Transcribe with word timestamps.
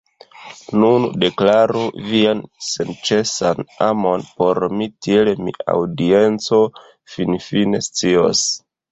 Nun, 0.83 1.03
deklaru 1.23 1.81
vian 2.13 2.39
senĉesan 2.67 3.67
amon 3.87 4.25
por 4.39 4.65
mi 4.79 4.87
tiel 5.07 5.29
mi 5.49 5.53
aŭdienco 5.73 6.63
finfine 7.17 7.83
scios 7.89 8.43